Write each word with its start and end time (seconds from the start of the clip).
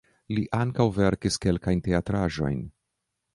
Li 0.37 0.45
ankaŭ 0.59 0.87
verkis 0.95 1.37
kelkajn 1.45 1.85
teatraĵojn. 1.89 2.59